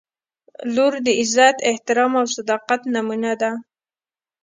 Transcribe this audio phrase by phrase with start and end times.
[0.75, 3.51] •لور د عزت، احترام او صداقت نمونه ده.